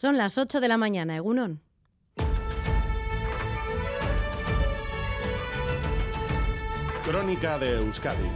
Son 0.00 0.16
las 0.16 0.38
8 0.38 0.60
de 0.60 0.68
la 0.68 0.76
mañana, 0.76 1.16
Egunon. 1.16 1.60
Crónica 7.04 7.58
de 7.58 7.78
Euskadi 7.78 8.30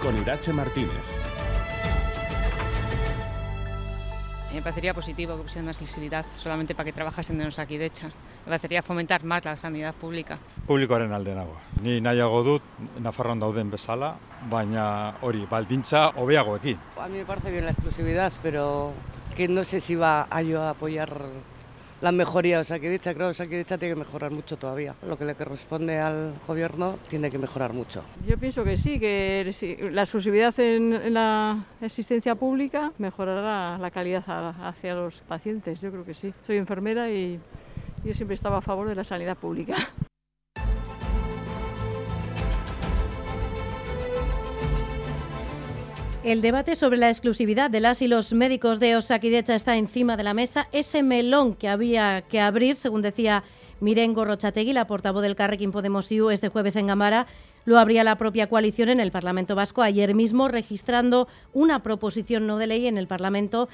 con 0.00 0.16
Irache 0.16 0.54
Martínez. 0.54 1.12
Me 4.54 4.62
parecería 4.62 4.94
positivo 4.94 5.36
que 5.36 5.42
pusieran 5.42 5.66
una 5.66 5.72
exclusividad 5.72 6.24
solamente 6.34 6.74
para 6.74 6.86
que 6.86 6.92
trabajasen 6.94 7.38
en 7.42 7.48
Osakidecha. 7.48 8.06
Me 8.06 8.46
parecería 8.46 8.82
fomentar 8.82 9.22
más 9.24 9.44
la 9.44 9.58
sanidad 9.58 9.94
pública. 9.94 10.38
Publikoaren 10.66 11.12
alde 11.12 11.34
nago. 11.34 11.58
Ni 11.82 12.00
nahiago 12.00 12.42
dut 12.42 12.62
Nafarroan 12.98 13.40
dauden 13.40 13.70
bezala, 13.70 14.16
baina 14.48 15.18
hori 15.20 15.44
baldintza 15.44 16.08
hobeagoekin. 16.16 16.78
A 16.96 17.08
mí 17.08 17.18
me 17.18 17.26
parece 17.26 17.50
bien 17.50 17.66
la 17.66 17.72
exclusividad, 17.72 18.32
pero 18.42 18.94
que 19.38 19.46
no 19.46 19.62
sé 19.62 19.80
si 19.80 19.94
va 19.94 20.26
a 20.28 20.42
yo 20.42 20.60
a 20.60 20.70
apoyar 20.70 21.10
la 22.00 22.10
mejoría. 22.10 22.58
O 22.58 22.64
sea, 22.64 22.80
que 22.80 22.90
dicha, 22.90 23.14
creo 23.14 23.32
que 23.32 23.58
dicha 23.58 23.78
tiene 23.78 23.94
que 23.94 24.00
mejorar 24.00 24.32
mucho 24.32 24.56
todavía. 24.56 24.96
Lo 25.06 25.16
que 25.16 25.24
le 25.24 25.36
corresponde 25.36 25.96
al 26.00 26.34
gobierno 26.44 26.98
tiene 27.08 27.30
que 27.30 27.38
mejorar 27.38 27.72
mucho. 27.72 28.02
Yo 28.26 28.36
pienso 28.36 28.64
que 28.64 28.76
sí, 28.76 28.98
que 28.98 29.54
la 29.92 30.02
exclusividad 30.02 30.58
en, 30.58 31.14
la 31.14 31.64
asistencia 31.80 32.34
pública 32.34 32.92
mejorará 32.98 33.78
la 33.78 33.90
calidad 33.92 34.24
hacia 34.60 34.96
los 34.96 35.20
pacientes. 35.20 35.80
Yo 35.80 35.92
creo 35.92 36.04
que 36.04 36.14
sí. 36.14 36.34
Soy 36.44 36.56
enfermera 36.56 37.08
y 37.08 37.38
yo 38.04 38.14
siempre 38.14 38.34
estaba 38.34 38.58
a 38.58 38.62
favor 38.62 38.88
de 38.88 38.96
la 38.96 39.04
sanidad 39.04 39.36
pública. 39.36 39.88
El 46.28 46.42
debate 46.42 46.76
sobre 46.76 46.98
la 46.98 47.08
exclusividad 47.08 47.70
de 47.70 47.80
las 47.80 48.02
y 48.02 48.06
los 48.06 48.34
médicos 48.34 48.80
de 48.80 48.96
Osakidecha 48.96 49.54
está 49.54 49.78
encima 49.78 50.18
de 50.18 50.24
la 50.24 50.34
mesa. 50.34 50.68
Ese 50.72 51.02
melón 51.02 51.54
que 51.54 51.68
había 51.68 52.20
que 52.20 52.38
abrir, 52.38 52.76
según 52.76 53.00
decía 53.00 53.44
Mirengo 53.80 54.26
Rochategui, 54.26 54.74
la 54.74 54.86
portavoz 54.86 55.22
del 55.22 55.36
Carrequín 55.36 55.72
Podemos 55.72 56.12
IU, 56.12 56.28
este 56.28 56.50
jueves 56.50 56.76
en 56.76 56.88
Gamara, 56.88 57.26
lo 57.64 57.78
abría 57.78 58.04
la 58.04 58.18
propia 58.18 58.46
coalición 58.46 58.90
en 58.90 59.00
el 59.00 59.10
Parlamento 59.10 59.54
Vasco 59.54 59.80
ayer 59.80 60.14
mismo, 60.14 60.48
registrando 60.48 61.28
una 61.54 61.82
proposición 61.82 62.46
no 62.46 62.58
de 62.58 62.66
ley 62.66 62.86
en 62.88 62.98
el 62.98 63.06
Parlamento 63.06 63.70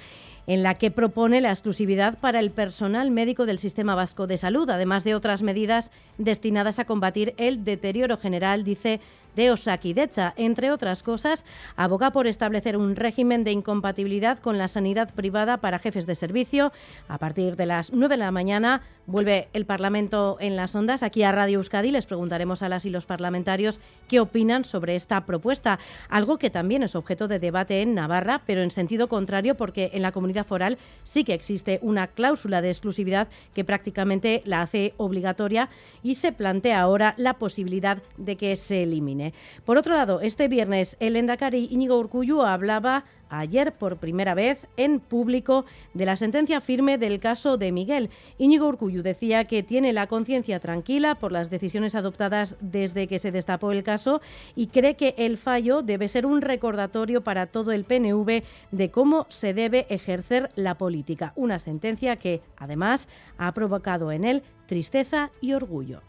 en 0.47 0.63
la 0.63 0.75
que 0.75 0.91
propone 0.91 1.41
la 1.41 1.51
exclusividad 1.51 2.19
para 2.19 2.41
el 2.41 2.51
personal 2.51 3.11
médico 3.11 3.47
del 3.47 3.59
Sistema 3.59 3.95
Vasco 3.95 4.27
de 4.27 4.39
Salud, 4.39 4.69
además 4.71 5.05
de 5.05 5.15
otras 5.15 5.43
medidas 5.43 5.91
destinadas 6.19 6.79
a 6.79 6.85
combatir 6.85 7.35
el 7.37 7.65
deterioro 7.65 8.17
general, 8.17 8.65
dice 8.65 9.01
de 9.37 9.51
Osakidecha. 9.51 10.35
Entre 10.37 10.71
otras 10.71 11.03
cosas, 11.03 11.45
aboga 11.77 12.11
por 12.11 12.27
establecer 12.27 12.77
un 12.77 12.97
régimen 12.97 13.45
de 13.45 13.53
incompatibilidad 13.53 14.39
con 14.39 14.59
la 14.59 14.69
sanidad 14.69 15.13
privada 15.13 15.59
para 15.59 15.79
jefes 15.79 16.07
de 16.07 16.15
servicio. 16.15 16.73
A 17.09 17.19
partir 17.19 17.57
de 17.57 17.67
las 17.67 17.93
9 17.93 18.15
de 18.15 18.19
la 18.19 18.31
mañana 18.31 18.83
vuelve 19.07 19.49
el 19.53 19.67
Parlamento 19.67 20.37
en 20.41 20.57
las 20.57 20.75
ondas. 20.75 21.03
Aquí 21.03 21.23
a 21.23 21.33
Radio 21.33 21.59
Euskadi 21.59 21.91
les 21.91 22.07
preguntaremos 22.07 22.63
a 22.63 22.69
las 22.69 22.85
y 22.85 22.91
los 22.91 23.07
parlamentarios 23.07 23.81
qué 24.09 24.21
opinan 24.21 24.65
sobre 24.65 24.97
esta 24.97 25.25
propuesta, 25.27 25.79
algo 26.09 26.39
que 26.39 26.51
también 26.51 26.83
es 26.83 26.95
objeto 26.95 27.29
de 27.29 27.39
debate 27.39 27.83
en 27.83 27.95
Navarra, 27.95 28.43
pero 28.47 28.63
en 28.63 28.71
sentido 28.71 29.09
contrario 29.09 29.57
porque 29.57 29.91
en 29.95 30.03
la 30.03 30.13
comunidad 30.13 30.34
foral 30.43 30.79
sí 31.05 31.23
que 31.23 31.35
existe 31.35 31.79
una 31.83 32.09
cláusula 32.09 32.61
de 32.61 32.71
exclusividad 32.71 33.29
que 33.55 33.65
prácticamente 33.65 34.43
la 34.45 34.63
hace 34.63 34.95
obligatoria 34.97 35.69
y 36.03 36.17
se 36.17 36.33
plantea 36.33 36.81
ahora 36.81 37.15
la 37.17 37.35
posibilidad 37.35 38.03
de 38.17 38.37
que 38.37 38.57
se 38.57 38.83
elimine. 38.83 39.33
Por 39.65 39.79
otro 39.79 39.95
lado, 39.95 40.21
este 40.21 40.49
viernes 40.49 40.97
el 40.99 41.15
Endacari 41.15 41.69
Íñigo 41.71 41.99
Urcuyu 41.99 42.43
hablaba 42.43 43.05
ayer 43.39 43.73
por 43.73 43.97
primera 43.99 44.35
vez 44.35 44.67
en 44.77 45.01
público 45.01 45.65
de 45.93 46.07
la 46.07 46.17
sentencia 46.17 46.61
firme 46.61 46.99
del 46.99 47.21
caso 47.21 47.57
de 47.57 47.73
Miguel. 47.73 48.11
Íñigo 48.39 48.69
Urcuyu 48.69 49.03
decía 49.03 49.45
que 49.45 49.63
tiene 49.63 49.93
la 49.93 50.07
conciencia 50.07 50.61
tranquila 50.61 51.15
por 51.17 51.33
las 51.33 51.51
decisiones 51.51 51.95
adoptadas 51.95 52.57
desde 52.61 53.07
que 53.07 53.19
se 53.19 53.33
destapó 53.33 53.73
el 53.73 53.83
caso 53.83 54.21
y 54.55 54.69
cree 54.69 54.97
que 54.97 55.15
el 55.19 55.39
fallo 55.39 55.83
debe 55.83 56.09
ser 56.09 56.27
un 56.27 56.41
recordatorio 56.41 57.23
para 57.23 57.47
todo 57.47 57.73
el 57.73 57.85
PNV 57.85 58.43
de 58.71 58.91
cómo 58.91 59.27
se 59.29 59.55
debe 59.55 59.87
ejercer 59.89 60.51
la 60.55 60.77
política. 60.77 61.33
Una 61.37 61.59
sentencia 61.59 62.17
que, 62.17 62.43
además, 62.57 63.09
ha 63.39 63.53
provocado 63.53 64.13
en 64.13 64.25
él 64.25 64.43
tristeza 64.67 65.31
y 65.41 65.53
orgullo. 65.53 66.03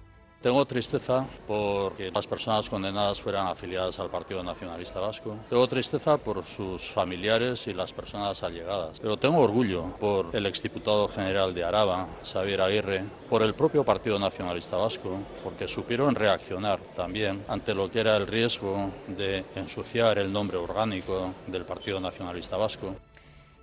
Tengo 0.45 0.63
tristeza 0.67 1.25
porque 1.47 2.11
las 2.13 2.27
personas 2.27 2.69
condenadas 2.69 3.19
fueran 3.19 3.47
afiliadas 3.47 3.97
al 3.97 4.11
Partido 4.11 4.43
Nacionalista 4.43 4.99
Vasco. 4.99 5.35
Tengo 5.49 5.67
tristeza 5.67 6.17
por 6.19 6.43
sus 6.43 6.87
familiares 6.87 7.65
y 7.65 7.73
las 7.73 7.91
personas 7.91 8.43
allegadas. 8.43 8.99
Pero 8.99 9.17
tengo 9.17 9.39
orgullo 9.39 9.85
por 9.99 10.35
el 10.35 10.45
exdiputado 10.45 11.07
general 11.07 11.51
de 11.55 11.63
Araba, 11.63 12.07
Xavier 12.23 12.61
Aguirre, 12.61 13.05
por 13.27 13.41
el 13.41 13.55
propio 13.55 13.83
Partido 13.83 14.19
Nacionalista 14.19 14.77
Vasco, 14.77 15.17
porque 15.43 15.67
supieron 15.67 16.13
reaccionar 16.13 16.79
también 16.95 17.43
ante 17.47 17.73
lo 17.73 17.89
que 17.89 18.01
era 18.01 18.15
el 18.15 18.27
riesgo 18.27 18.91
de 19.07 19.45
ensuciar 19.55 20.19
el 20.19 20.31
nombre 20.31 20.57
orgánico 20.57 21.33
del 21.47 21.65
Partido 21.65 21.99
Nacionalista 21.99 22.55
Vasco. 22.55 22.93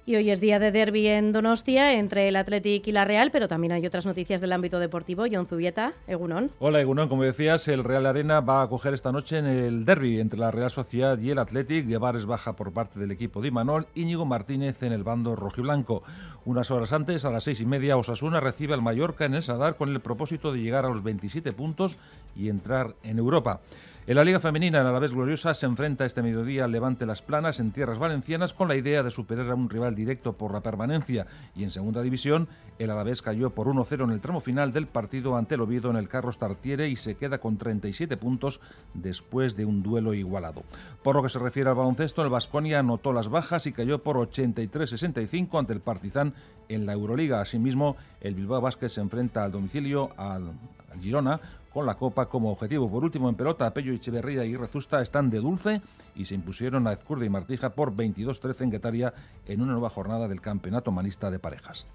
Y 0.05 0.17
hoy 0.17 0.33
es 0.33 0.41
día 0.41 0.59
de 0.59 0.73
derby 0.73 1.07
en 1.07 1.31
Donostia 1.31 1.93
entre 1.93 2.27
el 2.27 2.35
Athletic 2.35 2.89
y 2.89 2.91
la 2.91 3.05
Real, 3.05 3.31
pero 3.31 3.47
también 3.47 3.73
hay 3.73 3.87
otras 3.87 4.05
noticias 4.05 4.41
del 4.41 4.53
ámbito 4.53 4.81
deportivo. 4.81 5.27
John 5.31 5.47
Zubieta, 5.47 5.93
Egunon. 6.09 6.51
Hola 6.59 6.81
Egunon, 6.81 7.09
como 7.09 7.23
decías, 7.23 7.69
el 7.69 7.85
Real 7.85 8.07
Arena 8.07 8.41
va 8.41 8.63
a 8.63 8.65
acoger 8.65 8.95
esta 8.95 9.13
noche 9.13 9.39
en 9.39 9.47
el 9.47 9.85
derby 9.85 10.19
entre 10.19 10.41
la 10.41 10.51
Real 10.51 10.71
Sociedad 10.71 11.17
y 11.21 11.31
el 11.31 11.39
Athletic. 11.39 11.87
Guevares 11.87 12.27
baja 12.27 12.57
por 12.57 12.73
parte 12.73 12.99
del 12.99 13.13
equipo 13.13 13.41
de 13.41 13.49
Imanol, 13.49 13.87
Íñigo 13.95 14.25
Martínez 14.25 14.83
en 14.83 14.93
el 14.93 15.05
bando 15.05 15.37
rojiblanco. 15.37 16.03
Unas 16.47 16.73
horas 16.73 16.93
antes, 16.93 17.25
a 17.25 17.31
las 17.31 17.45
seis 17.45 17.61
y 17.61 17.67
media, 17.67 17.97
Osasuna 17.97 18.41
recibe 18.41 18.75
al 18.75 18.83
Mallorca 18.83 19.25
en 19.25 19.35
el 19.35 19.45
Sadar 19.45 19.77
con 19.77 19.91
el 19.91 20.01
propósito 20.01 20.53
de 20.53 20.63
llegar 20.63 20.85
a 20.85 20.89
los 20.89 21.05
27 21.05 21.53
puntos 21.53 21.97
y 22.35 22.49
entrar 22.49 22.97
en 23.05 23.19
Europa. 23.19 23.61
En 24.05 24.17
la 24.17 24.25
Liga 24.25 24.41
Femenina, 24.41 24.81
en 24.81 24.87
Alavés 24.89 25.13
Gloriosa, 25.13 25.55
se 25.55 25.65
enfrenta 25.65 26.05
este 26.05 26.23
mediodía 26.23 26.65
al 26.65 26.73
Levante 26.73 27.07
Las 27.07 27.23
Planas 27.23 27.61
en 27.61 27.71
tierras 27.71 28.01
valencianas 28.01 28.53
con 28.53 28.67
la 28.67 28.75
idea 28.75 29.05
de 29.05 29.13
superar 29.13 29.49
a 29.49 29.55
un 29.55 29.71
rival 29.71 29.92
directo 29.95 30.33
por 30.35 30.53
la 30.53 30.61
permanencia. 30.61 31.27
Y 31.55 31.65
en 31.65 31.71
segunda 31.71 32.03
división, 32.03 32.49
el 32.79 32.91
Alavés 32.91 33.23
cayó 33.23 33.51
por 33.51 33.67
1-0 33.67 34.05
en 34.05 34.11
el 34.11 34.21
tramo 34.21 34.41
final 34.41 34.73
del 34.73 34.87
partido 34.87 35.37
ante 35.37 35.55
el 35.55 35.61
Oviedo 35.61 35.91
en 35.91 35.97
el 35.97 36.09
Carlos 36.09 36.39
Tartiere 36.39 36.89
y 36.89 36.97
se 36.97 37.15
queda 37.15 37.39
con 37.39 37.59
37 37.59 38.17
puntos 38.17 38.61
después 38.95 39.57
de 39.57 39.65
un 39.65 39.83
duelo 39.83 40.15
igualado. 40.15 40.63
Por 41.03 41.17
lo 41.17 41.23
que 41.23 41.29
se 41.29 41.39
refiere 41.39 41.71
al 41.71 41.77
baloncesto, 41.77 42.23
el 42.23 42.29
Vasconia 42.29 42.81
anotó 42.81 43.13
las 43.13 43.29
bajas 43.29 43.67
y 43.67 43.73
cayó 43.73 44.03
por 44.03 44.17
83-65 44.17 45.59
ante 45.59 45.73
el 45.73 45.81
Partizan 45.81 46.35
en 46.69 46.87
la 46.87 46.93
Euroliga. 46.93 47.41
Asimismo, 47.41 47.97
el 48.21 48.35
Bilbao 48.35 48.61
Vázquez 48.61 48.93
se 48.93 49.01
enfrenta 49.01 49.45
al 49.45 49.53
domicilio 49.53 50.11
al 50.17 50.53
Girona 51.01 51.41
con 51.73 51.87
la 51.87 51.95
Copa 51.95 52.27
como 52.27 52.51
objetivo. 52.51 52.91
Por 52.91 53.05
último, 53.05 53.29
en 53.29 53.35
pelota, 53.35 53.73
Pello, 53.73 53.93
Echeverría 53.93 54.45
y 54.45 54.57
Rezusta 54.57 55.01
están 55.01 55.31
de 55.31 55.39
dulce 55.39 55.81
y 56.15 56.25
se 56.25 56.35
impusieron 56.35 56.87
a 56.87 56.93
Ezcurda 56.93 57.25
y 57.25 57.31
Martija 57.31 57.71
por 57.71 57.95
22-13 57.95 58.63
en 58.63 58.71
Guetaria 58.71 59.15
en 59.47 59.61
una 59.61 59.73
nueva 59.73 59.91
jornada 59.91 60.29
del 60.29 60.41
Campeonato 60.41 60.93
Manista 60.93 61.31
de 61.31 61.39
Parejas. 61.39 61.87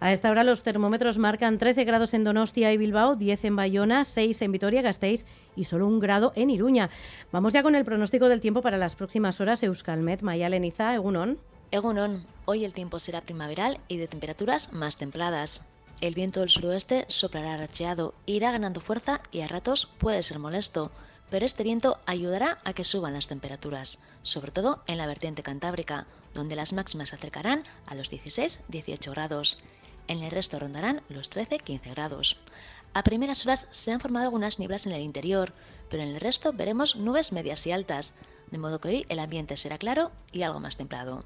A 0.00 0.12
esta 0.12 0.32
hora 0.32 0.42
los 0.42 0.64
termómetros 0.64 1.18
marcan 1.18 1.58
13 1.58 1.84
grados 1.84 2.12
en 2.12 2.24
Donostia 2.24 2.72
y 2.72 2.76
Bilbao, 2.76 3.14
10 3.14 3.44
en 3.44 3.54
Bayona, 3.54 4.04
6 4.04 4.42
en 4.42 4.50
Vitoria-Gasteiz 4.50 5.24
y 5.54 5.62
solo 5.62 5.86
un 5.86 6.00
grado 6.00 6.32
en 6.34 6.50
Iruña. 6.50 6.90
Vamos 7.30 7.52
ya 7.52 7.62
con 7.62 7.76
el 7.76 7.84
pronóstico 7.84 8.28
del 8.28 8.40
tiempo 8.40 8.62
para 8.62 8.78
las 8.78 8.96
próximas 8.96 9.40
horas. 9.40 9.62
Euskalmet, 9.62 10.22
Mayaleniza, 10.22 10.92
Egunon. 10.92 11.38
Egunon, 11.70 12.26
hoy 12.46 12.64
el 12.64 12.72
tiempo 12.72 12.98
será 12.98 13.20
primaveral 13.20 13.78
y 13.86 13.98
de 13.98 14.08
temperaturas 14.08 14.72
más 14.72 14.96
templadas. 14.96 15.68
El 16.02 16.14
viento 16.14 16.40
del 16.40 16.50
suroeste 16.50 17.04
soplará 17.06 17.56
racheado, 17.56 18.12
irá 18.26 18.50
ganando 18.50 18.80
fuerza 18.80 19.20
y 19.30 19.42
a 19.42 19.46
ratos 19.46 19.88
puede 19.98 20.24
ser 20.24 20.40
molesto, 20.40 20.90
pero 21.30 21.46
este 21.46 21.62
viento 21.62 22.00
ayudará 22.06 22.58
a 22.64 22.72
que 22.72 22.82
suban 22.82 23.14
las 23.14 23.28
temperaturas, 23.28 24.00
sobre 24.24 24.50
todo 24.50 24.82
en 24.88 24.98
la 24.98 25.06
vertiente 25.06 25.44
cantábrica, 25.44 26.08
donde 26.34 26.56
las 26.56 26.72
máximas 26.72 27.10
se 27.10 27.14
acercarán 27.14 27.62
a 27.86 27.94
los 27.94 28.10
16-18 28.10 29.12
grados. 29.12 29.58
En 30.08 30.24
el 30.24 30.32
resto 30.32 30.58
rondarán 30.58 31.02
los 31.08 31.30
13-15 31.30 31.92
grados. 31.92 32.36
A 32.94 33.04
primeras 33.04 33.46
horas 33.46 33.68
se 33.70 33.92
han 33.92 34.00
formado 34.00 34.24
algunas 34.24 34.58
nieblas 34.58 34.86
en 34.86 34.92
el 34.94 35.02
interior, 35.02 35.52
pero 35.88 36.02
en 36.02 36.08
el 36.08 36.20
resto 36.20 36.52
veremos 36.52 36.96
nubes 36.96 37.30
medias 37.30 37.64
y 37.68 37.70
altas, 37.70 38.14
de 38.50 38.58
modo 38.58 38.80
que 38.80 38.88
hoy 38.88 39.06
el 39.08 39.20
ambiente 39.20 39.56
será 39.56 39.78
claro 39.78 40.10
y 40.32 40.42
algo 40.42 40.58
más 40.58 40.74
templado. 40.74 41.22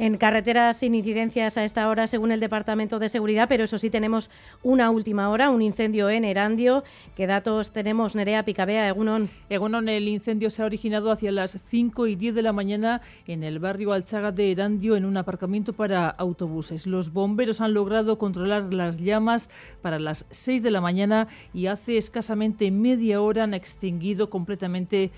En 0.00 0.16
carreteras 0.16 0.78
sin 0.78 0.94
incidencias 0.94 1.58
a 1.58 1.64
esta 1.66 1.86
hora, 1.86 2.06
según 2.06 2.32
el 2.32 2.40
Departamento 2.40 2.98
de 2.98 3.10
Seguridad, 3.10 3.50
pero 3.50 3.64
eso 3.64 3.76
sí 3.76 3.90
tenemos 3.90 4.30
una 4.62 4.88
última 4.88 5.28
hora, 5.28 5.50
un 5.50 5.60
incendio 5.60 6.08
en 6.08 6.24
Erandio. 6.24 6.84
¿Qué 7.14 7.26
datos 7.26 7.70
tenemos, 7.70 8.14
Nerea 8.14 8.46
Picabea, 8.46 8.88
Egunon? 8.88 9.28
Egunon, 9.50 9.90
el 9.90 10.08
incendio 10.08 10.48
se 10.48 10.62
ha 10.62 10.64
originado 10.64 11.10
hacia 11.10 11.30
las 11.32 11.58
5 11.68 12.06
y 12.06 12.16
10 12.16 12.34
de 12.34 12.40
la 12.40 12.54
mañana 12.54 13.02
en 13.26 13.44
el 13.44 13.58
barrio 13.58 13.92
Alchaga 13.92 14.32
de 14.32 14.50
Erandio, 14.50 14.96
en 14.96 15.04
un 15.04 15.18
aparcamiento 15.18 15.74
para 15.74 16.08
autobuses. 16.08 16.86
Los 16.86 17.12
bomberos 17.12 17.60
han 17.60 17.74
logrado 17.74 18.16
controlar 18.16 18.72
las 18.72 18.96
llamas 18.96 19.50
para 19.82 19.98
las 19.98 20.24
6 20.30 20.62
de 20.62 20.70
la 20.70 20.80
mañana 20.80 21.28
y 21.52 21.66
hace 21.66 21.98
escasamente 21.98 22.70
media 22.70 23.20
hora 23.20 23.44
han 23.44 23.52
extinguido 23.52 24.30
completamente 24.30 25.10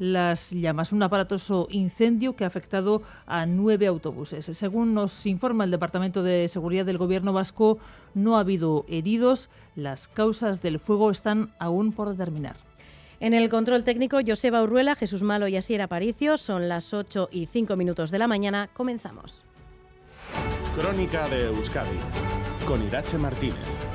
las 0.00 0.50
llamas. 0.50 0.92
Un 0.92 1.04
aparatoso 1.04 1.68
incendio 1.70 2.34
que 2.34 2.42
ha 2.42 2.48
afectado 2.48 3.02
a 3.26 3.46
nueve 3.46 3.86
autobuses. 3.86 4.46
Según 4.46 4.94
nos 4.94 5.26
informa 5.26 5.62
el 5.62 5.70
Departamento 5.70 6.24
de 6.24 6.48
Seguridad 6.48 6.84
del 6.84 6.98
Gobierno 6.98 7.32
vasco, 7.32 7.78
no 8.14 8.36
ha 8.36 8.40
habido 8.40 8.84
heridos. 8.88 9.50
Las 9.76 10.08
causas 10.08 10.60
del 10.60 10.80
fuego 10.80 11.12
están 11.12 11.52
aún 11.60 11.92
por 11.92 12.08
determinar. 12.08 12.56
En 13.20 13.34
el 13.34 13.50
control 13.50 13.84
técnico, 13.84 14.18
Joseba 14.26 14.62
Urruela, 14.62 14.96
Jesús 14.96 15.22
Malo 15.22 15.46
y 15.46 15.56
Asier 15.56 15.82
Aparicio. 15.82 16.38
Son 16.38 16.68
las 16.68 16.94
8 16.94 17.28
y 17.30 17.46
5 17.46 17.76
minutos 17.76 18.10
de 18.10 18.18
la 18.18 18.26
mañana. 18.26 18.70
Comenzamos. 18.72 19.44
Crónica 20.74 21.28
de 21.28 21.48
Euskadi 21.48 21.98
con 22.66 22.82
Irache 22.82 23.18
Martínez. 23.18 23.89